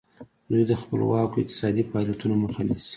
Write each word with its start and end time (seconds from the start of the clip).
دوی 0.49 0.63
د 0.67 0.73
خپلواکو 0.81 1.35
اقتصادي 1.41 1.83
فعالیتونو 1.89 2.35
مخه 2.43 2.61
نیسي. 2.67 2.89